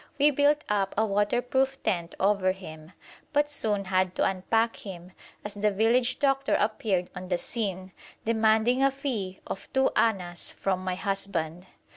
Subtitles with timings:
[0.17, 2.93] We built up a waterproof tent over him,
[3.33, 5.11] but soon had to unpack him,
[5.45, 7.91] as the village doctor appeared on the scene,
[8.25, 11.67] demanding a fee of two annas from my husband.